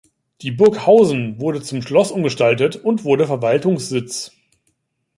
Die 0.41 0.49
Burg 0.49 0.87
Hausen 0.87 1.39
wurde 1.39 1.61
zum 1.61 1.83
Schloss 1.83 2.09
umgestaltet 2.11 2.75
und 2.75 3.03
wurde 3.03 3.27
Verwaltungssitz. 3.27 4.31